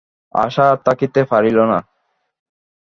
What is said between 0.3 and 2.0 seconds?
আশা আর থাকিতে পারিল না।